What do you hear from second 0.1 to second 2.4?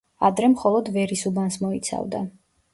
ადრე მხოლოდ ვერის უბანს მოიცავდა.